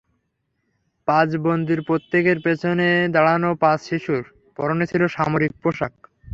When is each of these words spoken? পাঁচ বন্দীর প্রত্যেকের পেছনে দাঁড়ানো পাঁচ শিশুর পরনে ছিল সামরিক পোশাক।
পাঁচ 1.07 1.29
বন্দীর 1.45 1.79
প্রত্যেকের 1.87 2.37
পেছনে 2.45 2.85
দাঁড়ানো 3.09 3.49
পাঁচ 3.63 3.79
শিশুর 3.89 4.23
পরনে 4.59 4.85
ছিল 4.91 5.01
সামরিক 5.15 5.53
পোশাক। 5.63 5.93